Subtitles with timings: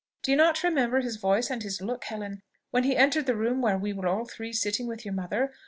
[0.23, 3.61] Do you not remember his voice and his look, Helen, when he entered the room
[3.61, 5.53] where we were all three sitting with your mother?